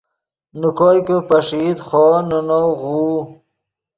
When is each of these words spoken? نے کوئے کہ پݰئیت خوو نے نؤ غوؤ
نے 0.59 0.69
کوئے 0.77 0.99
کہ 1.05 1.15
پݰئیت 1.27 1.79
خوو 1.87 2.15
نے 2.29 2.39
نؤ 2.47 2.67
غوؤ 2.81 3.15